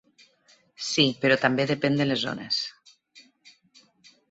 Sí, 0.85 1.05
però 1.25 1.37
també 1.43 1.67
depèn 1.73 1.99
de 2.01 2.09
les 2.09 2.25
zones. 2.25 2.61